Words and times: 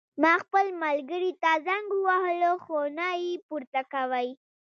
ما 0.23 0.33
خپل 0.43 0.65
ملګري 0.83 1.31
ته 1.41 1.51
زنګ 1.67 1.87
ووهلو 1.95 2.53
خو 2.63 2.77
نه 2.97 3.07
یې 3.23 3.31
پورته 3.47 3.81
کوی 3.93 4.27